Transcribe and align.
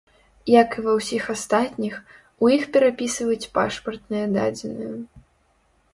Як 0.51 0.69
і 0.77 0.83
ва 0.85 0.93
ўсіх 0.99 1.27
астатніх, 1.33 1.95
у 2.45 2.51
іх 2.55 2.63
перапісваюць 2.77 3.49
пашпартныя 3.59 4.25
дадзеныя. 4.37 4.95